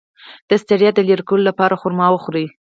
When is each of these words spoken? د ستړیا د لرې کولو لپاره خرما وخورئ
د 0.49 0.51
ستړیا 0.63 0.89
د 0.95 0.99
لرې 1.07 1.23
کولو 1.29 1.43
لپاره 1.49 1.79
خرما 1.81 2.07
وخورئ 2.11 2.45